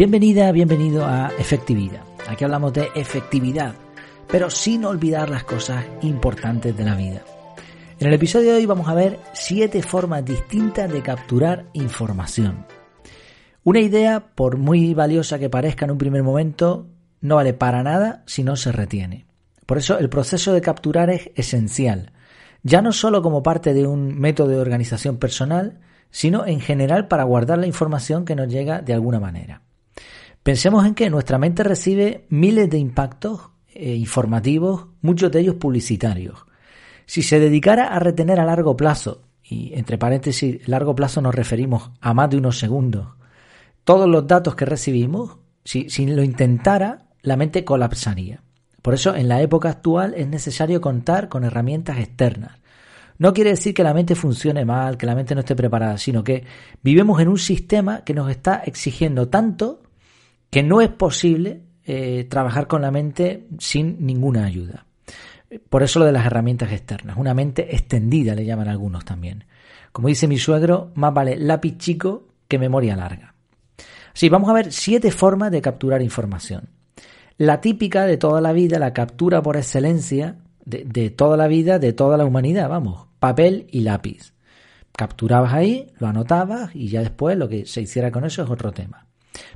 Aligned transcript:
Bienvenida, 0.00 0.50
bienvenido 0.50 1.04
a 1.04 1.30
Efectividad. 1.38 2.00
Aquí 2.26 2.42
hablamos 2.42 2.72
de 2.72 2.88
efectividad, 2.94 3.74
pero 4.28 4.48
sin 4.48 4.86
olvidar 4.86 5.28
las 5.28 5.44
cosas 5.44 5.84
importantes 6.00 6.74
de 6.74 6.84
la 6.84 6.94
vida. 6.94 7.22
En 7.98 8.06
el 8.06 8.14
episodio 8.14 8.52
de 8.52 8.56
hoy 8.56 8.64
vamos 8.64 8.88
a 8.88 8.94
ver 8.94 9.18
siete 9.34 9.82
formas 9.82 10.24
distintas 10.24 10.90
de 10.90 11.02
capturar 11.02 11.66
información. 11.74 12.64
Una 13.62 13.80
idea, 13.80 14.20
por 14.34 14.56
muy 14.56 14.94
valiosa 14.94 15.38
que 15.38 15.50
parezca 15.50 15.84
en 15.84 15.90
un 15.90 15.98
primer 15.98 16.22
momento, 16.22 16.86
no 17.20 17.36
vale 17.36 17.52
para 17.52 17.82
nada 17.82 18.22
si 18.24 18.42
no 18.42 18.56
se 18.56 18.72
retiene. 18.72 19.26
Por 19.66 19.76
eso 19.76 19.98
el 19.98 20.08
proceso 20.08 20.54
de 20.54 20.62
capturar 20.62 21.10
es 21.10 21.30
esencial, 21.34 22.12
ya 22.62 22.80
no 22.80 22.92
solo 22.92 23.20
como 23.20 23.42
parte 23.42 23.74
de 23.74 23.86
un 23.86 24.18
método 24.18 24.48
de 24.48 24.60
organización 24.60 25.18
personal, 25.18 25.78
sino 26.10 26.46
en 26.46 26.60
general 26.60 27.06
para 27.06 27.24
guardar 27.24 27.58
la 27.58 27.66
información 27.66 28.24
que 28.24 28.34
nos 28.34 28.48
llega 28.48 28.80
de 28.80 28.94
alguna 28.94 29.20
manera. 29.20 29.60
Pensemos 30.42 30.86
en 30.86 30.94
que 30.94 31.10
nuestra 31.10 31.38
mente 31.38 31.62
recibe 31.62 32.26
miles 32.30 32.70
de 32.70 32.78
impactos 32.78 33.50
eh, 33.68 33.94
informativos, 33.94 34.86
muchos 35.02 35.30
de 35.30 35.40
ellos 35.40 35.56
publicitarios. 35.56 36.46
Si 37.04 37.22
se 37.22 37.38
dedicara 37.38 37.88
a 37.88 37.98
retener 37.98 38.40
a 38.40 38.44
largo 38.44 38.76
plazo, 38.76 39.22
y 39.42 39.74
entre 39.74 39.98
paréntesis, 39.98 40.66
largo 40.66 40.94
plazo 40.94 41.20
nos 41.20 41.34
referimos 41.34 41.90
a 42.00 42.14
más 42.14 42.30
de 42.30 42.38
unos 42.38 42.58
segundos, 42.58 43.08
todos 43.84 44.08
los 44.08 44.26
datos 44.26 44.54
que 44.54 44.64
recibimos, 44.64 45.38
si, 45.64 45.90
si 45.90 46.06
lo 46.06 46.22
intentara, 46.22 47.08
la 47.22 47.36
mente 47.36 47.64
colapsaría. 47.64 48.42
Por 48.80 48.94
eso, 48.94 49.14
en 49.14 49.28
la 49.28 49.42
época 49.42 49.68
actual 49.68 50.14
es 50.16 50.26
necesario 50.26 50.80
contar 50.80 51.28
con 51.28 51.44
herramientas 51.44 51.98
externas. 51.98 52.58
No 53.18 53.34
quiere 53.34 53.50
decir 53.50 53.74
que 53.74 53.82
la 53.82 53.92
mente 53.92 54.14
funcione 54.14 54.64
mal, 54.64 54.96
que 54.96 55.04
la 55.04 55.14
mente 55.14 55.34
no 55.34 55.40
esté 55.40 55.54
preparada, 55.54 55.98
sino 55.98 56.24
que 56.24 56.44
vivimos 56.82 57.20
en 57.20 57.28
un 57.28 57.36
sistema 57.36 58.04
que 58.04 58.14
nos 58.14 58.30
está 58.30 58.62
exigiendo 58.64 59.28
tanto 59.28 59.82
que 60.50 60.62
no 60.62 60.80
es 60.80 60.88
posible 60.88 61.62
eh, 61.84 62.26
trabajar 62.28 62.66
con 62.66 62.82
la 62.82 62.90
mente 62.90 63.46
sin 63.58 64.04
ninguna 64.04 64.44
ayuda. 64.44 64.86
Por 65.68 65.82
eso 65.82 65.98
lo 65.98 66.04
de 66.04 66.12
las 66.12 66.26
herramientas 66.26 66.72
externas. 66.72 67.16
Una 67.16 67.34
mente 67.34 67.74
extendida 67.74 68.34
le 68.34 68.44
llaman 68.44 68.68
algunos 68.68 69.04
también. 69.04 69.44
Como 69.92 70.08
dice 70.08 70.28
mi 70.28 70.38
suegro, 70.38 70.92
más 70.94 71.12
vale 71.12 71.36
lápiz 71.36 71.78
chico 71.78 72.28
que 72.46 72.58
memoria 72.58 72.96
larga. 72.96 73.34
Sí, 74.12 74.28
vamos 74.28 74.50
a 74.50 74.52
ver 74.52 74.72
siete 74.72 75.10
formas 75.10 75.50
de 75.50 75.62
capturar 75.62 76.02
información. 76.02 76.68
La 77.38 77.60
típica 77.60 78.04
de 78.04 78.16
toda 78.16 78.40
la 78.40 78.52
vida, 78.52 78.78
la 78.78 78.92
captura 78.92 79.42
por 79.42 79.56
excelencia 79.56 80.36
de, 80.64 80.84
de 80.84 81.10
toda 81.10 81.36
la 81.36 81.48
vida, 81.48 81.78
de 81.78 81.92
toda 81.92 82.16
la 82.16 82.24
humanidad, 82.24 82.68
vamos, 82.68 83.06
papel 83.18 83.66
y 83.70 83.80
lápiz. 83.80 84.34
Capturabas 84.92 85.54
ahí, 85.54 85.90
lo 85.98 86.08
anotabas 86.08 86.74
y 86.74 86.88
ya 86.88 87.00
después 87.00 87.36
lo 87.38 87.48
que 87.48 87.66
se 87.66 87.80
hiciera 87.80 88.10
con 88.10 88.24
eso 88.24 88.42
es 88.42 88.50
otro 88.50 88.72
tema. 88.72 89.06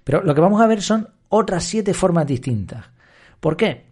Pero 0.02 0.22
lo 0.22 0.34
que 0.34 0.40
vamos 0.40 0.60
a 0.60 0.66
ver 0.66 0.82
son 0.82 1.08
otras 1.28 1.64
siete 1.64 1.94
formas 1.94 2.26
distintas. 2.26 2.86
¿Por 3.40 3.56
qué? 3.56 3.86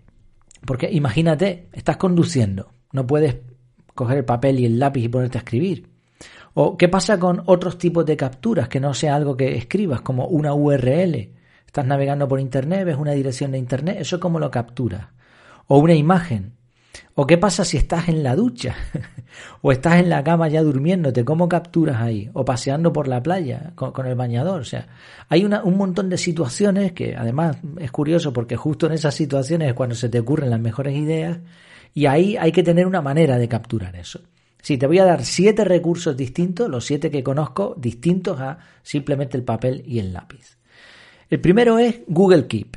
Porque 0.64 0.90
imagínate, 0.90 1.68
estás 1.72 1.96
conduciendo, 1.96 2.72
no 2.92 3.06
puedes 3.06 3.36
coger 3.94 4.18
el 4.18 4.24
papel 4.24 4.60
y 4.60 4.66
el 4.66 4.78
lápiz 4.78 5.02
y 5.02 5.08
ponerte 5.08 5.38
a 5.38 5.40
escribir. 5.40 5.90
¿O 6.54 6.76
qué 6.76 6.88
pasa 6.88 7.18
con 7.18 7.42
otros 7.46 7.78
tipos 7.78 8.04
de 8.04 8.16
capturas 8.16 8.68
que 8.68 8.80
no 8.80 8.94
sea 8.94 9.14
algo 9.14 9.36
que 9.36 9.56
escribas, 9.56 10.02
como 10.02 10.26
una 10.26 10.54
URL? 10.54 11.32
Estás 11.66 11.86
navegando 11.86 12.28
por 12.28 12.40
Internet, 12.40 12.84
ves 12.84 12.96
una 12.98 13.12
dirección 13.12 13.52
de 13.52 13.58
Internet, 13.58 13.96
eso 14.00 14.20
cómo 14.20 14.38
lo 14.38 14.50
capturas. 14.50 15.06
O 15.66 15.78
una 15.78 15.94
imagen. 15.94 16.52
¿O 17.14 17.26
qué 17.26 17.36
pasa 17.38 17.64
si 17.64 17.76
estás 17.76 18.08
en 18.08 18.22
la 18.22 18.34
ducha? 18.34 18.74
o 19.62 19.72
estás 19.72 20.00
en 20.00 20.08
la 20.08 20.24
cama 20.24 20.48
ya 20.48 20.62
durmiéndote, 20.62 21.24
¿cómo 21.24 21.48
capturas 21.48 22.00
ahí? 22.00 22.30
O 22.32 22.44
paseando 22.44 22.92
por 22.92 23.08
la 23.08 23.22
playa 23.22 23.72
con, 23.74 24.06
el 24.06 24.14
bañador. 24.14 24.60
O 24.60 24.64
sea, 24.64 24.86
hay 25.28 25.44
un 25.44 25.76
montón 25.76 26.08
de 26.08 26.18
situaciones 26.18 26.92
que 26.92 27.16
además 27.16 27.56
es 27.78 27.90
curioso 27.90 28.32
porque 28.32 28.56
justo 28.56 28.86
en 28.86 28.92
esas 28.92 29.14
situaciones 29.14 29.68
es 29.68 29.74
cuando 29.74 29.94
se 29.94 30.08
te 30.08 30.20
ocurren 30.20 30.50
las 30.50 30.60
mejores 30.60 30.96
ideas 30.96 31.38
y 31.94 32.06
ahí 32.06 32.36
hay 32.36 32.52
que 32.52 32.62
tener 32.62 32.86
una 32.86 33.02
manera 33.02 33.38
de 33.38 33.48
capturar 33.48 33.96
eso. 33.96 34.20
Sí, 34.62 34.78
te 34.78 34.86
voy 34.86 34.98
a 35.00 35.04
dar 35.04 35.24
siete 35.24 35.64
recursos 35.64 36.16
distintos, 36.16 36.70
los 36.70 36.84
siete 36.84 37.10
que 37.10 37.24
conozco, 37.24 37.74
distintos 37.76 38.40
a 38.40 38.58
simplemente 38.82 39.36
el 39.36 39.42
papel 39.42 39.82
y 39.84 39.98
el 39.98 40.12
lápiz. 40.12 40.56
El 41.28 41.40
primero 41.40 41.78
es 41.78 42.00
Google 42.06 42.46
Keep. 42.46 42.76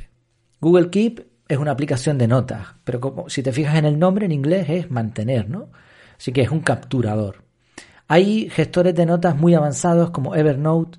Google 0.60 0.90
Keep 0.90 1.35
es 1.48 1.58
una 1.58 1.70
aplicación 1.70 2.18
de 2.18 2.28
notas, 2.28 2.66
pero 2.84 3.00
como 3.00 3.28
si 3.28 3.42
te 3.42 3.52
fijas 3.52 3.76
en 3.76 3.84
el 3.84 3.98
nombre 3.98 4.26
en 4.26 4.32
inglés 4.32 4.68
es 4.68 4.90
mantener, 4.90 5.48
¿no? 5.48 5.68
Así 6.18 6.32
que 6.32 6.42
es 6.42 6.50
un 6.50 6.60
capturador. 6.60 7.44
Hay 8.08 8.48
gestores 8.50 8.94
de 8.94 9.06
notas 9.06 9.36
muy 9.36 9.54
avanzados 9.54 10.10
como 10.10 10.34
Evernote. 10.34 10.98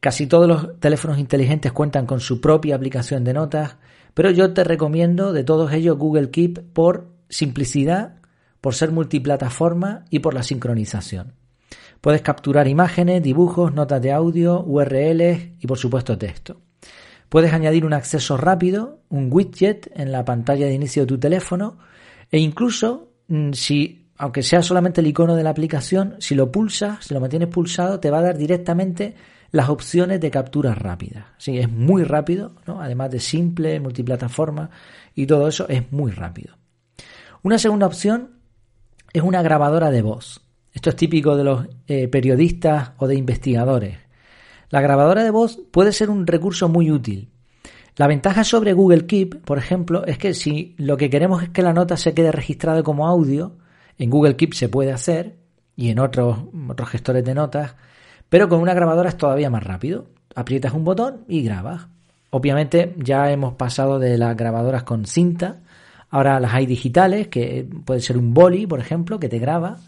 Casi 0.00 0.26
todos 0.26 0.48
los 0.48 0.80
teléfonos 0.80 1.18
inteligentes 1.18 1.72
cuentan 1.72 2.06
con 2.06 2.20
su 2.20 2.40
propia 2.40 2.74
aplicación 2.74 3.24
de 3.24 3.34
notas, 3.34 3.76
pero 4.14 4.30
yo 4.30 4.52
te 4.52 4.64
recomiendo 4.64 5.32
de 5.32 5.44
todos 5.44 5.72
ellos 5.72 5.98
Google 5.98 6.30
Keep 6.30 6.72
por 6.72 7.08
simplicidad, 7.28 8.16
por 8.60 8.74
ser 8.74 8.92
multiplataforma 8.92 10.04
y 10.10 10.20
por 10.20 10.34
la 10.34 10.42
sincronización. 10.42 11.34
Puedes 12.00 12.22
capturar 12.22 12.66
imágenes, 12.66 13.22
dibujos, 13.22 13.74
notas 13.74 14.00
de 14.00 14.12
audio, 14.12 14.62
URLs 14.64 15.50
y 15.60 15.66
por 15.66 15.78
supuesto 15.78 16.16
texto. 16.16 16.60
Puedes 17.30 17.52
añadir 17.52 17.86
un 17.86 17.92
acceso 17.92 18.36
rápido, 18.36 18.98
un 19.08 19.28
widget 19.32 19.88
en 19.94 20.10
la 20.10 20.24
pantalla 20.24 20.66
de 20.66 20.74
inicio 20.74 21.04
de 21.04 21.06
tu 21.06 21.18
teléfono 21.18 21.78
e 22.28 22.38
incluso 22.40 23.12
mm, 23.28 23.52
si, 23.52 24.10
aunque 24.18 24.42
sea 24.42 24.62
solamente 24.62 25.00
el 25.00 25.06
icono 25.06 25.36
de 25.36 25.44
la 25.44 25.50
aplicación, 25.50 26.16
si 26.18 26.34
lo 26.34 26.50
pulsas, 26.50 27.06
si 27.06 27.14
lo 27.14 27.20
mantienes 27.20 27.48
pulsado, 27.48 28.00
te 28.00 28.10
va 28.10 28.18
a 28.18 28.22
dar 28.22 28.36
directamente 28.36 29.14
las 29.52 29.68
opciones 29.68 30.20
de 30.20 30.28
captura 30.28 30.74
rápida. 30.74 31.34
Sí, 31.38 31.56
es 31.56 31.70
muy 31.70 32.02
rápido, 32.02 32.56
¿no? 32.66 32.80
además 32.80 33.12
de 33.12 33.20
simple, 33.20 33.78
multiplataforma 33.78 34.68
y 35.14 35.26
todo 35.26 35.46
eso 35.46 35.68
es 35.68 35.92
muy 35.92 36.10
rápido. 36.10 36.56
Una 37.42 37.58
segunda 37.58 37.86
opción 37.86 38.40
es 39.12 39.22
una 39.22 39.40
grabadora 39.42 39.92
de 39.92 40.02
voz. 40.02 40.40
Esto 40.72 40.90
es 40.90 40.96
típico 40.96 41.36
de 41.36 41.44
los 41.44 41.66
eh, 41.86 42.08
periodistas 42.08 42.90
o 42.98 43.06
de 43.06 43.14
investigadores. 43.14 44.09
La 44.70 44.80
grabadora 44.80 45.24
de 45.24 45.30
voz 45.30 45.58
puede 45.72 45.92
ser 45.92 46.10
un 46.10 46.28
recurso 46.28 46.68
muy 46.68 46.92
útil. 46.92 47.28
La 47.96 48.06
ventaja 48.06 48.44
sobre 48.44 48.72
Google 48.72 49.04
Keep, 49.06 49.42
por 49.42 49.58
ejemplo, 49.58 50.06
es 50.06 50.16
que 50.16 50.32
si 50.32 50.76
lo 50.78 50.96
que 50.96 51.10
queremos 51.10 51.42
es 51.42 51.48
que 51.48 51.62
la 51.62 51.72
nota 51.72 51.96
se 51.96 52.14
quede 52.14 52.30
registrada 52.30 52.84
como 52.84 53.08
audio, 53.08 53.56
en 53.98 54.10
Google 54.10 54.36
Keep 54.36 54.54
se 54.54 54.68
puede 54.68 54.92
hacer 54.92 55.36
y 55.74 55.90
en 55.90 55.98
otros, 55.98 56.38
otros 56.68 56.88
gestores 56.88 57.24
de 57.24 57.34
notas, 57.34 57.74
pero 58.28 58.48
con 58.48 58.60
una 58.60 58.72
grabadora 58.72 59.08
es 59.08 59.16
todavía 59.16 59.50
más 59.50 59.64
rápido. 59.64 60.06
Aprietas 60.36 60.72
un 60.72 60.84
botón 60.84 61.24
y 61.26 61.42
grabas. 61.42 61.88
Obviamente 62.30 62.94
ya 62.96 63.32
hemos 63.32 63.54
pasado 63.54 63.98
de 63.98 64.16
las 64.18 64.36
grabadoras 64.36 64.84
con 64.84 65.04
cinta, 65.04 65.58
ahora 66.10 66.38
las 66.38 66.54
hay 66.54 66.66
digitales, 66.66 67.26
que 67.26 67.68
puede 67.84 68.00
ser 68.00 68.16
un 68.16 68.32
boli, 68.32 68.68
por 68.68 68.78
ejemplo, 68.78 69.18
que 69.18 69.28
te 69.28 69.40
graba, 69.40 69.78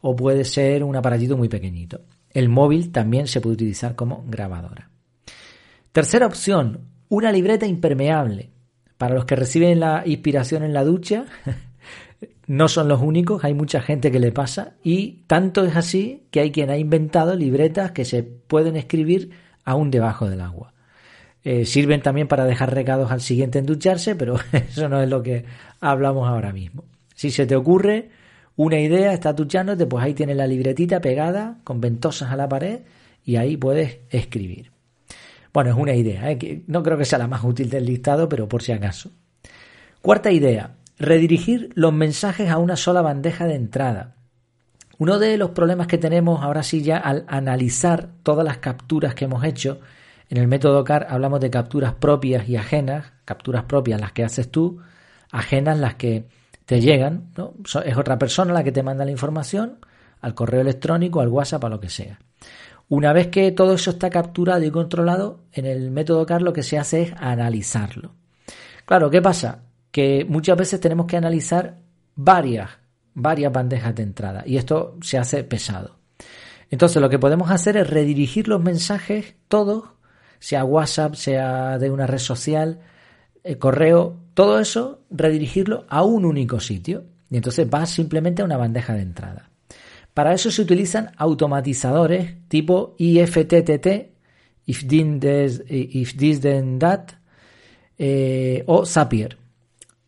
o 0.00 0.14
puede 0.14 0.44
ser 0.44 0.84
un 0.84 0.94
aparatito 0.94 1.36
muy 1.36 1.48
pequeñito. 1.48 2.00
El 2.30 2.48
móvil 2.48 2.92
también 2.92 3.26
se 3.26 3.40
puede 3.40 3.54
utilizar 3.54 3.94
como 3.96 4.24
grabadora. 4.26 4.90
Tercera 5.92 6.26
opción, 6.26 6.88
una 7.08 7.32
libreta 7.32 7.66
impermeable. 7.66 8.50
Para 8.96 9.14
los 9.14 9.24
que 9.24 9.36
reciben 9.36 9.80
la 9.80 10.02
inspiración 10.06 10.62
en 10.62 10.72
la 10.72 10.84
ducha, 10.84 11.26
no 12.46 12.68
son 12.68 12.88
los 12.88 13.00
únicos, 13.00 13.44
hay 13.44 13.54
mucha 13.54 13.80
gente 13.80 14.10
que 14.10 14.20
le 14.20 14.30
pasa 14.30 14.74
y 14.82 15.22
tanto 15.26 15.64
es 15.64 15.76
así 15.76 16.26
que 16.30 16.40
hay 16.40 16.52
quien 16.52 16.70
ha 16.70 16.76
inventado 16.76 17.34
libretas 17.34 17.92
que 17.92 18.04
se 18.04 18.22
pueden 18.22 18.76
escribir 18.76 19.30
aún 19.64 19.90
debajo 19.90 20.28
del 20.28 20.40
agua. 20.40 20.74
Eh, 21.42 21.64
sirven 21.64 22.02
también 22.02 22.28
para 22.28 22.44
dejar 22.44 22.74
recados 22.74 23.10
al 23.10 23.22
siguiente 23.22 23.58
en 23.58 23.66
ducharse, 23.66 24.14
pero 24.14 24.36
eso 24.52 24.88
no 24.88 25.02
es 25.02 25.08
lo 25.08 25.22
que 25.22 25.44
hablamos 25.80 26.28
ahora 26.28 26.52
mismo. 26.52 26.84
Si 27.14 27.30
se 27.30 27.46
te 27.46 27.56
ocurre 27.56 28.10
una 28.64 28.78
idea, 28.78 29.14
estás 29.14 29.34
duchándote, 29.34 29.86
pues 29.86 30.04
ahí 30.04 30.12
tienes 30.12 30.36
la 30.36 30.46
libretita 30.46 31.00
pegada 31.00 31.56
con 31.64 31.80
ventosas 31.80 32.30
a 32.30 32.36
la 32.36 32.46
pared 32.46 32.80
y 33.24 33.36
ahí 33.36 33.56
puedes 33.56 34.00
escribir. 34.10 34.70
Bueno, 35.50 35.70
es 35.70 35.76
una 35.76 35.94
idea, 35.94 36.30
¿eh? 36.30 36.62
no 36.66 36.82
creo 36.82 36.98
que 36.98 37.06
sea 37.06 37.18
la 37.18 37.26
más 37.26 37.42
útil 37.42 37.70
del 37.70 37.86
listado, 37.86 38.28
pero 38.28 38.48
por 38.48 38.62
si 38.62 38.72
acaso. 38.72 39.12
Cuarta 40.02 40.30
idea, 40.30 40.76
redirigir 40.98 41.70
los 41.74 41.94
mensajes 41.94 42.50
a 42.50 42.58
una 42.58 42.76
sola 42.76 43.00
bandeja 43.00 43.46
de 43.46 43.54
entrada. 43.54 44.16
Uno 44.98 45.18
de 45.18 45.38
los 45.38 45.50
problemas 45.52 45.86
que 45.86 45.96
tenemos 45.96 46.42
ahora 46.42 46.62
sí 46.62 46.82
ya 46.82 46.98
al 46.98 47.24
analizar 47.28 48.10
todas 48.22 48.44
las 48.44 48.58
capturas 48.58 49.14
que 49.14 49.24
hemos 49.24 49.42
hecho, 49.42 49.80
en 50.28 50.36
el 50.36 50.48
método 50.48 50.84
CAR 50.84 51.06
hablamos 51.08 51.40
de 51.40 51.48
capturas 51.48 51.94
propias 51.94 52.46
y 52.46 52.56
ajenas, 52.56 53.12
capturas 53.24 53.64
propias 53.64 54.02
las 54.02 54.12
que 54.12 54.22
haces 54.22 54.50
tú, 54.50 54.80
ajenas 55.30 55.78
las 55.78 55.94
que 55.94 56.28
te 56.70 56.80
llegan, 56.80 57.32
¿no? 57.36 57.54
es 57.84 57.96
otra 57.96 58.16
persona 58.16 58.54
la 58.54 58.62
que 58.62 58.70
te 58.70 58.84
manda 58.84 59.04
la 59.04 59.10
información 59.10 59.80
al 60.20 60.36
correo 60.36 60.60
electrónico, 60.60 61.20
al 61.20 61.26
WhatsApp, 61.26 61.64
a 61.64 61.68
lo 61.68 61.80
que 61.80 61.88
sea. 61.88 62.20
Una 62.88 63.12
vez 63.12 63.26
que 63.26 63.50
todo 63.50 63.74
eso 63.74 63.90
está 63.90 64.08
capturado 64.08 64.62
y 64.62 64.70
controlado, 64.70 65.40
en 65.50 65.66
el 65.66 65.90
método 65.90 66.24
CAR 66.26 66.42
lo 66.42 66.52
que 66.52 66.62
se 66.62 66.78
hace 66.78 67.02
es 67.02 67.12
analizarlo. 67.16 68.14
Claro, 68.84 69.10
¿qué 69.10 69.20
pasa? 69.20 69.64
Que 69.90 70.24
muchas 70.28 70.56
veces 70.56 70.78
tenemos 70.78 71.06
que 71.06 71.16
analizar 71.16 71.78
varias, 72.14 72.70
varias 73.14 73.52
bandejas 73.52 73.92
de 73.96 74.04
entrada 74.04 74.44
y 74.46 74.56
esto 74.56 74.96
se 75.02 75.18
hace 75.18 75.42
pesado. 75.42 75.96
Entonces 76.70 77.02
lo 77.02 77.10
que 77.10 77.18
podemos 77.18 77.50
hacer 77.50 77.78
es 77.78 77.90
redirigir 77.90 78.46
los 78.46 78.62
mensajes 78.62 79.34
todos 79.48 79.86
sea 80.38 80.64
WhatsApp, 80.64 81.14
sea 81.14 81.78
de 81.80 81.90
una 81.90 82.06
red 82.06 82.18
social, 82.18 82.78
el 83.44 83.58
correo, 83.58 84.16
todo 84.34 84.58
eso, 84.60 85.02
redirigirlo 85.10 85.84
a 85.88 86.02
un 86.02 86.24
único 86.24 86.60
sitio. 86.60 87.04
Y 87.30 87.36
entonces 87.36 87.68
vas 87.68 87.90
simplemente 87.90 88.42
a 88.42 88.44
una 88.44 88.56
bandeja 88.56 88.94
de 88.94 89.02
entrada. 89.02 89.50
Para 90.14 90.34
eso 90.34 90.50
se 90.50 90.62
utilizan 90.62 91.12
automatizadores 91.16 92.36
tipo 92.48 92.94
IFTTT, 92.98 93.86
if 94.66 94.86
this, 94.86 95.62
if 95.68 96.16
this 96.16 96.40
then 96.40 96.78
that, 96.78 97.10
eh, 97.96 98.64
o 98.66 98.84
Zapier, 98.84 99.38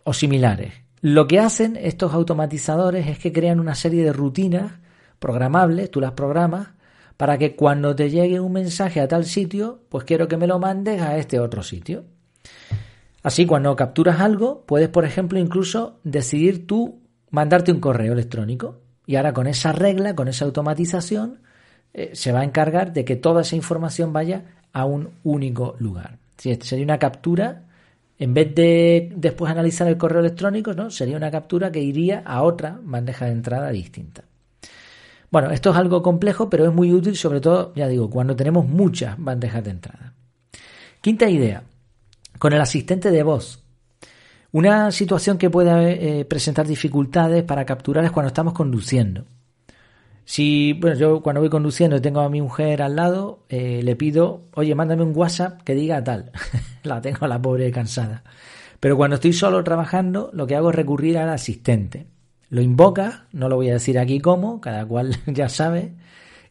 o 0.05 0.13
similares. 0.13 0.73
Lo 1.01 1.27
que 1.27 1.41
hacen 1.41 1.77
estos 1.77 2.13
automatizadores 2.13 3.07
es 3.07 3.19
que 3.19 3.33
crean 3.33 3.61
una 3.61 3.75
serie 3.75 4.05
de 4.05 4.13
rutinas 4.13 4.73
programables, 5.19 5.91
tú 5.91 6.01
las 6.01 6.13
programas, 6.13 6.69
para 7.17 7.39
que 7.39 7.55
cuando 7.55 7.95
te 7.95 8.11
llegue 8.11 8.41
un 8.41 8.53
mensaje 8.53 9.01
a 9.01 9.09
tal 9.09 9.25
sitio, 9.25 9.81
pues 9.89 10.05
quiero 10.05 10.27
que 10.27 10.37
me 10.37 10.47
lo 10.47 10.59
mandes 10.59 11.01
a 11.01 11.17
este 11.19 11.39
otro 11.39 11.63
sitio. 11.63 12.05
Así, 13.23 13.47
cuando 13.47 13.75
capturas 13.77 14.21
algo, 14.21 14.65
puedes, 14.67 14.89
por 14.89 15.05
ejemplo, 15.05 15.39
incluso 15.39 16.01
decidir 16.03 16.67
tú 16.67 17.01
mandarte 17.31 17.73
un 17.73 17.81
correo 17.81 18.13
electrónico. 18.13 18.81
Y 19.07 19.17
ahora 19.17 19.33
con 19.33 19.47
esa 19.47 19.73
regla, 19.73 20.15
con 20.15 20.29
esa 20.29 20.45
automatización, 20.45 21.41
eh, 21.95 22.11
se 22.15 22.33
va 22.33 22.41
a 22.41 22.45
encargar 22.45 22.93
de 22.93 23.05
que 23.05 23.17
toda 23.17 23.43
esa 23.43 23.57
información 23.57 24.13
vaya 24.13 24.45
a 24.73 24.85
un 24.85 25.11
único 25.23 25.77
lugar. 25.79 26.19
Si 26.37 26.55
sería 26.57 26.85
una 26.85 26.99
captura, 26.99 27.65
en 28.19 28.35
vez 28.35 28.55
de 28.55 29.13
después 29.15 29.51
analizar 29.51 29.87
el 29.89 29.97
correo 29.97 30.21
electrónico, 30.21 30.73
¿no? 30.75 30.91
sería 30.91 31.17
una 31.17 31.31
captura 31.31 31.71
que 31.71 31.81
iría 31.81 32.23
a 32.25 32.43
otra 32.43 32.79
bandeja 32.83 33.27
de 33.27 33.33
entrada 33.33 33.71
distinta. 33.71 34.25
Bueno, 35.31 35.51
esto 35.51 35.71
es 35.71 35.77
algo 35.77 36.03
complejo, 36.03 36.51
pero 36.51 36.67
es 36.67 36.73
muy 36.73 36.93
útil, 36.93 37.17
sobre 37.17 37.41
todo, 37.41 37.73
ya 37.75 37.89
digo, 37.89 38.11
cuando 38.11 38.37
tenemos 38.37 38.67
muchas 38.67 39.17
bandejas 39.19 39.65
de 39.65 39.71
entrada. 39.71 40.13
Quinta 41.01 41.29
idea, 41.29 41.63
con 42.43 42.53
el 42.53 42.61
asistente 42.61 43.13
de 43.13 43.23
voz. 43.23 43.63
Una 44.51 44.91
situación 44.91 45.39
que 45.39 45.49
puede 45.49 46.23
eh, 46.23 46.25
presentar 46.25 46.67
dificultades 46.67 47.45
para 47.45 47.65
capturar 47.65 48.05
es 48.05 48.11
cuando 48.11 48.27
estamos 48.27 48.53
conduciendo. 48.53 49.27
Si, 50.25 50.73
bueno, 50.73 50.97
yo 50.97 51.23
cuando 51.23 51.41
voy 51.41 51.51
conduciendo 51.51 51.97
y 51.99 52.01
tengo 52.01 52.21
a 52.21 52.29
mi 52.29 52.43
mujer 52.43 52.83
al 52.83 52.97
lado, 52.97 53.45
eh, 53.49 53.81
le 53.85 53.95
pido, 53.95 54.49
oye, 54.55 54.75
mándame 54.75 55.05
un 55.05 55.17
WhatsApp 55.17 55.63
que 55.63 55.77
diga 55.77 56.03
tal. 56.03 56.33
la 56.83 57.01
tengo 57.01 57.29
la 57.29 57.41
pobre 57.41 57.71
cansada. 57.71 58.25
Pero 58.81 58.97
cuando 58.97 59.15
estoy 59.15 59.35
solo 59.35 59.63
trabajando, 59.63 60.29
lo 60.33 60.45
que 60.45 60.57
hago 60.57 60.71
es 60.71 60.75
recurrir 60.75 61.19
al 61.19 61.29
asistente. 61.29 62.09
Lo 62.49 62.61
invoca, 62.61 63.27
no 63.31 63.49
lo 63.49 63.55
voy 63.55 63.71
a 63.71 63.75
decir 63.75 64.01
aquí 64.01 64.19
cómo, 64.19 64.61
cada 64.61 64.85
cual 64.85 65.17
ya 65.29 65.49
sabe, 65.49 65.93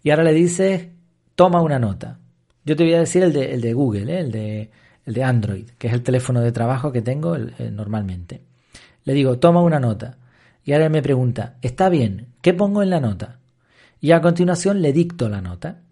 y 0.04 0.12
ahora 0.12 0.24
le 0.24 0.34
dices, 0.34 0.88
toma 1.36 1.62
una 1.62 1.80
nota. 1.80 2.18
Yo 2.64 2.78
te 2.78 2.86
voy 2.86 2.94
a 2.94 3.00
decir 3.00 3.24
el 3.24 3.34
de, 3.34 3.56
el 3.56 3.60
de 3.60 3.74
Google, 3.74 4.14
¿eh? 4.14 4.20
el, 4.22 4.32
de, 4.32 4.72
el 5.06 5.14
de 5.14 5.24
Android, 5.24 5.70
que 5.78 5.88
es 5.88 5.94
el 5.94 6.04
teléfono 6.04 6.42
de 6.42 6.52
trabajo 6.52 6.92
que 6.92 7.02
tengo 7.02 7.38
normalmente. 7.72 8.42
Le 9.04 9.14
digo, 9.14 9.40
toma 9.40 9.62
una 9.62 9.80
nota. 9.80 10.18
Y 10.64 10.74
ahora 10.74 10.90
me 10.90 11.02
pregunta, 11.02 11.58
está 11.62 11.90
bien, 11.90 12.28
¿qué 12.42 12.54
pongo 12.54 12.84
en 12.84 12.92
la 12.92 13.00
nota? 13.00 13.42
y 14.02 14.12
a 14.12 14.20
continuación 14.20 14.82
le 14.82 14.92
dicto 14.92 15.30
la 15.30 15.42
nota. 15.42 15.84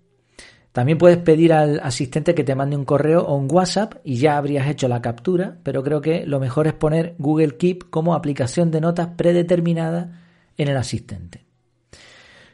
También 0.71 0.97
puedes 0.97 1.17
pedir 1.17 1.53
al 1.53 1.79
asistente 1.79 2.35
que 2.35 2.43
te 2.43 2.55
mande 2.55 2.75
un 2.75 2.85
correo 2.85 3.21
o 3.21 3.35
un 3.35 3.47
WhatsApp 3.49 3.95
y 4.03 4.17
ya 4.17 4.37
habrías 4.37 4.67
hecho 4.67 4.87
la 4.87 5.01
captura, 5.01 5.57
pero 5.63 5.83
creo 5.83 6.01
que 6.01 6.25
lo 6.25 6.39
mejor 6.39 6.67
es 6.67 6.73
poner 6.73 7.15
Google 7.17 7.57
Keep 7.57 7.89
como 7.89 8.13
aplicación 8.13 8.71
de 8.71 8.81
notas 8.81 9.09
predeterminada 9.15 10.21
en 10.57 10.67
el 10.67 10.77
asistente. 10.77 11.45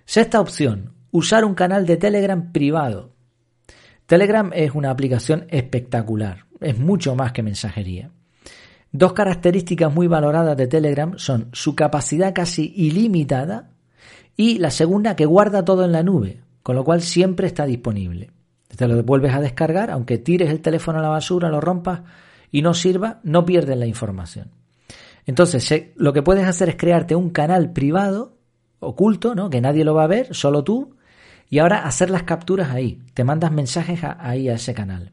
Sexta 0.05 0.39
opción, 0.39 0.93
usar 1.11 1.45
un 1.45 1.55
canal 1.55 1.85
de 1.85 1.97
Telegram 1.97 2.51
privado. 2.51 3.13
Telegram 4.05 4.51
es 4.53 4.75
una 4.75 4.91
aplicación 4.91 5.45
espectacular, 5.49 6.44
es 6.61 6.77
mucho 6.77 7.15
más 7.15 7.31
que 7.31 7.43
mensajería. 7.43 8.11
Dos 8.91 9.13
características 9.13 9.93
muy 9.93 10.07
valoradas 10.07 10.55
de 10.55 10.67
Telegram 10.67 11.17
son 11.17 11.49
su 11.51 11.75
capacidad 11.75 12.33
casi 12.33 12.73
ilimitada 12.75 13.71
y 14.37 14.57
la 14.59 14.71
segunda, 14.71 15.15
que 15.15 15.25
guarda 15.25 15.65
todo 15.65 15.85
en 15.85 15.91
la 15.91 16.03
nube, 16.03 16.41
con 16.63 16.75
lo 16.75 16.83
cual 16.83 17.01
siempre 17.01 17.47
está 17.47 17.65
disponible. 17.65 18.31
Te 18.75 18.87
lo 18.87 19.01
vuelves 19.03 19.33
a 19.33 19.41
descargar, 19.41 19.91
aunque 19.91 20.17
tires 20.17 20.49
el 20.49 20.61
teléfono 20.61 20.99
a 20.99 21.01
la 21.01 21.09
basura, 21.09 21.49
lo 21.49 21.61
rompas 21.61 22.01
y 22.51 22.61
no 22.61 22.73
sirva, 22.73 23.19
no 23.23 23.45
pierdes 23.45 23.77
la 23.77 23.85
información. 23.85 24.49
Entonces, 25.25 25.91
lo 25.95 26.13
que 26.13 26.21
puedes 26.21 26.47
hacer 26.47 26.69
es 26.69 26.75
crearte 26.75 27.15
un 27.15 27.29
canal 27.29 27.71
privado, 27.71 28.37
oculto, 28.79 29.35
¿no? 29.35 29.49
que 29.49 29.61
nadie 29.61 29.83
lo 29.83 29.93
va 29.93 30.03
a 30.03 30.07
ver, 30.07 30.33
solo 30.35 30.63
tú, 30.63 30.95
y 31.49 31.59
ahora 31.59 31.85
hacer 31.85 32.09
las 32.09 32.23
capturas 32.23 32.69
ahí. 32.71 33.01
Te 33.13 33.23
mandas 33.23 33.51
mensajes 33.51 34.01
ahí 34.03 34.49
a 34.49 34.55
ese 34.55 34.73
canal. 34.73 35.11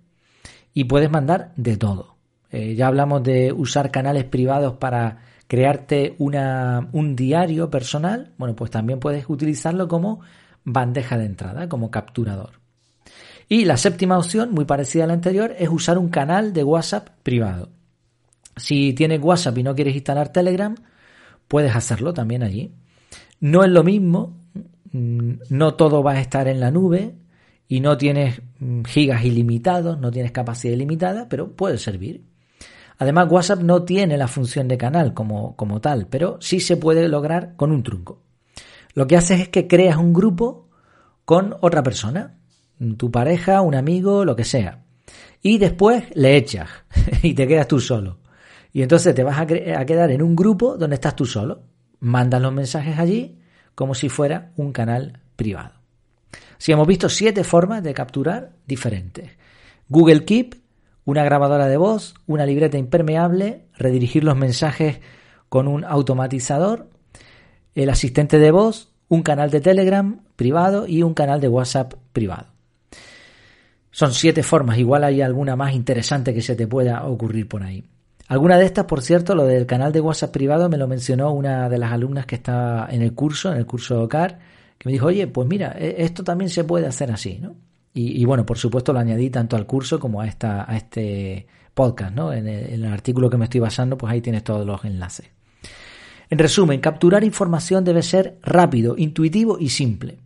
Y 0.75 0.85
puedes 0.85 1.11
mandar 1.11 1.53
de 1.57 1.77
todo. 1.77 2.17
Eh, 2.51 2.75
ya 2.75 2.87
hablamos 2.87 3.23
de 3.23 3.53
usar 3.53 3.91
canales 3.91 4.25
privados 4.25 4.75
para 4.75 5.19
crearte 5.47 6.15
una, 6.19 6.89
un 6.93 7.17
diario 7.17 7.71
personal, 7.71 8.33
bueno, 8.39 8.55
pues 8.55 8.71
también 8.71 9.01
puedes 9.01 9.29
utilizarlo 9.29 9.89
como 9.89 10.21
bandeja 10.65 11.19
de 11.19 11.27
entrada, 11.27 11.69
como 11.69 11.91
capturador. 11.91 12.61
Y 13.49 13.65
la 13.65 13.77
séptima 13.77 14.19
opción, 14.19 14.53
muy 14.53 14.65
parecida 14.65 15.05
a 15.05 15.07
la 15.07 15.13
anterior, 15.13 15.55
es 15.59 15.69
usar 15.69 15.99
un 15.99 16.09
canal 16.09 16.53
de 16.53 16.65
WhatsApp 16.65 17.09
privado. 17.23 17.69
Si 18.57 18.93
tienes 18.93 19.21
WhatsApp 19.23 19.59
y 19.59 19.63
no 19.63 19.75
quieres 19.75 19.95
instalar 19.95 20.31
Telegram, 20.31 20.75
puedes 21.49 21.75
hacerlo 21.75 22.15
también 22.15 22.43
allí. 22.43 22.73
No 23.41 23.65
es 23.65 23.71
lo 23.71 23.83
mismo, 23.83 24.39
mm, 24.93 25.33
no 25.51 25.75
todo 25.75 26.03
va 26.03 26.13
a 26.13 26.21
estar 26.21 26.49
en 26.49 26.61
la 26.61 26.71
nube 26.71 27.15
y 27.73 27.81
no 27.81 27.97
tienes 27.97 28.43
mm, 28.59 28.83
gigas 28.83 29.25
ilimitados, 29.25 29.99
no 29.99 30.11
tienes 30.11 30.31
capacidad 30.31 30.75
ilimitada, 30.75 31.27
pero 31.31 31.57
puede 31.57 31.79
servir. 31.79 32.23
Además, 32.99 33.29
WhatsApp 33.31 33.61
no 33.61 33.83
tiene 33.85 34.19
la 34.19 34.29
función 34.29 34.69
de 34.69 34.77
canal 34.77 35.15
como, 35.15 35.57
como 35.57 35.81
tal, 35.81 36.07
pero 36.07 36.37
sí 36.43 36.61
se 36.61 36.77
puede 36.77 37.09
lograr 37.09 37.57
con 37.57 37.73
un 37.73 37.83
truco. 37.83 38.21
Lo 38.93 39.07
que 39.07 39.17
haces 39.17 39.41
es 39.41 39.49
que 39.49 39.69
creas 39.69 39.97
un 39.97 40.13
grupo 40.13 40.69
con 41.25 41.57
otra 41.63 41.83
persona, 41.83 42.37
tu 42.99 43.11
pareja, 43.11 43.63
un 43.63 43.75
amigo, 43.75 44.27
lo 44.27 44.37
que 44.37 44.45
sea. 44.45 44.85
Y 45.41 45.57
después 45.57 46.05
le 46.15 46.37
echas 46.37 46.69
y 47.23 47.33
te 47.33 47.49
quedas 47.49 47.69
tú 47.69 47.81
solo. 47.81 48.19
Y 48.75 48.83
entonces 48.83 49.15
te 49.15 49.23
vas 49.23 49.39
a, 49.39 49.45
a, 49.45 49.87
quedar 49.87 50.11
en 50.11 50.21
un 50.21 50.37
grupo 50.37 50.77
donde 50.77 50.97
estás 50.97 51.17
tú 51.17 51.25
solo. 51.25 51.63
Mandas 52.01 52.43
los 52.43 52.53
mensajes 52.53 52.99
allí 52.99 53.39
como 53.75 53.95
si 53.95 54.11
fuera 54.11 54.53
un 54.57 54.73
canal 54.73 55.21
privado. 55.37 55.82
Si 56.63 56.71
hemos 56.71 56.87
visto 56.87 57.09
siete 57.09 57.43
formas 57.43 57.83
de 57.83 57.93
capturar 57.93 58.53
diferentes. 58.69 59.33
Google 59.89 60.25
Keep 60.25 60.55
una 61.05 61.25
grabadora 61.25 61.67
de 61.67 61.77
voz, 61.77 62.15
una 62.29 62.47
libreta 62.47 62.79
impermeable, 62.79 63.65
redirigir 63.77 64.23
los 64.23 64.37
mensajes 64.37 65.01
con 65.49 65.67
un 65.67 65.85
automatizador, 65.85 66.89
el 67.75 67.91
asistente 67.91 68.39
de 68.39 68.53
voz, 68.53 68.93
un 69.09 69.25
canal 69.25 69.51
de 69.51 69.61
Telegram 69.61 70.21
privado 70.37 70.87
y 70.87 71.03
un 71.03 71.15
canal 71.15 71.41
de 71.41 71.49
WhatsApp 71.49 71.95
privado. 72.13 72.47
Son 73.91 74.13
siete 74.13 74.45
formas, 74.45 74.79
igual 74.79 75.03
hay 75.03 75.21
alguna 75.21 75.57
más 75.57 75.75
interesante 75.75 76.33
que 76.33 76.43
se 76.43 76.55
te 76.55 76.69
pueda 76.69 77.05
ocurrir 77.07 77.49
por 77.49 77.65
ahí. 77.65 77.83
Alguna 78.29 78.57
de 78.57 78.67
estas, 78.67 78.85
por 78.85 79.03
cierto, 79.03 79.35
lo 79.35 79.47
del 79.47 79.67
canal 79.67 79.91
de 79.91 80.01
WhatsApp 80.01 80.31
privado 80.31 80.69
me 80.69 80.79
lo 80.79 80.87
mencionó 80.87 81.33
una 81.33 81.69
de 81.69 81.79
las 81.79 81.91
alumnas 81.91 82.25
que 82.25 82.37
está 82.37 82.87
en 82.89 83.03
el 83.03 83.15
curso, 83.15 83.51
en 83.51 83.59
el 83.59 83.67
curso 83.67 83.97
de 83.97 84.05
OCAR, 84.05 84.62
que 84.83 84.89
me 84.89 84.95
dijo, 84.95 85.07
oye, 85.07 85.29
pues 85.29 85.47
mira, 85.47 85.77
e-, 85.79 86.03
esto 86.03 86.25
también 86.25 86.51
se 86.51 86.65
puede 86.65 86.89
hacer 86.89 87.13
así, 87.13 87.39
¿no? 87.41 87.55
Y, 87.95 88.25
bueno, 88.25 88.47
por 88.47 88.57
supuesto 88.57 88.93
lo 88.95 88.99
añadí 89.01 89.29
tanto 89.29 89.55
al 89.55 89.67
curso 89.67 90.01
como 90.01 90.23
a, 90.23 90.27
esta, 90.27 90.69
a 90.69 90.77
este 90.79 91.47
podcast, 91.75 92.15
¿no? 92.15 92.33
En 92.33 92.49
el, 92.49 92.73
en 92.73 92.85
el 92.87 92.93
artículo 92.93 93.29
que 93.29 93.37
me 93.37 93.45
estoy 93.45 93.61
basando, 93.61 93.99
pues 93.99 94.11
ahí 94.11 94.23
tienes 94.23 94.43
todos 94.43 94.67
los 94.67 94.83
enlaces. 94.87 95.31
En 96.31 96.39
resumen, 96.39 96.81
capturar 96.81 97.23
información 97.23 97.85
debe 97.85 98.03
ser 98.03 98.39
rápido, 98.43 98.97
intuitivo 98.97 99.59
y 99.61 99.69
simple. 99.69 100.19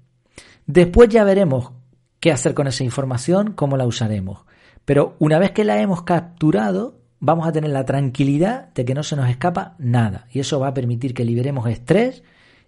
Después 0.64 1.08
ya 1.10 1.24
veremos 1.24 1.72
qué 2.20 2.30
hacer 2.32 2.54
con 2.54 2.66
esa 2.66 2.84
información, 2.84 3.52
cómo 3.52 3.76
la 3.76 3.84
usaremos. 3.84 4.46
Pero 4.86 5.16
una 5.18 5.38
vez 5.38 5.50
que 5.50 5.64
la 5.64 5.82
hemos 5.82 6.02
capturado, 6.02 7.00
vamos 7.18 7.46
a 7.46 7.52
tener 7.52 7.70
la 7.70 7.84
tranquilidad 7.84 8.72
de 8.72 8.84
que 8.86 8.94
no 8.94 9.02
se 9.02 9.16
nos 9.16 9.28
escapa 9.28 9.74
nada. 9.78 10.28
Y 10.30 10.38
eso 10.38 10.60
va 10.60 10.68
a 10.68 10.74
permitir 10.74 11.12
que 11.12 11.24
liberemos 11.24 11.68
estrés 11.68 12.22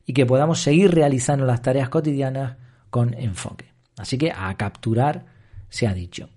y 0.08 0.14
que 0.14 0.24
podamos 0.24 0.62
seguir 0.62 0.90
realizando 0.90 1.44
las 1.44 1.60
tareas 1.60 1.90
cotidianas 1.90 2.56
con 2.88 3.12
enfoque. 3.12 3.74
Así 3.98 4.16
que 4.16 4.32
a 4.34 4.56
capturar 4.56 5.26
se 5.68 5.86
ha 5.86 5.92
dicho. 5.92 6.30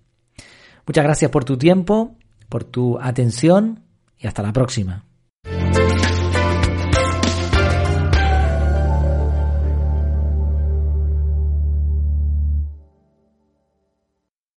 Muchas 0.86 1.06
gracias 1.06 1.32
por 1.32 1.46
tu 1.46 1.58
tiempo, 1.58 2.18
por 2.50 2.66
tu 2.66 3.00
atención 3.00 3.80
y 4.20 4.28
hasta 4.28 4.44
la 4.44 4.52
próxima. 4.52 5.06